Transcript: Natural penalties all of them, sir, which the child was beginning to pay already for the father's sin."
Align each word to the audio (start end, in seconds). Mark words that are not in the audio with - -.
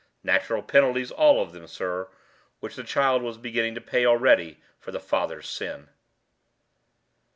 Natural 0.23 0.63
penalties 0.63 1.11
all 1.11 1.39
of 1.43 1.51
them, 1.51 1.67
sir, 1.67 2.09
which 2.59 2.73
the 2.75 2.83
child 2.83 3.21
was 3.21 3.37
beginning 3.37 3.75
to 3.75 3.81
pay 3.81 4.03
already 4.03 4.59
for 4.79 4.91
the 4.91 4.99
father's 4.99 5.47
sin." 5.47 5.89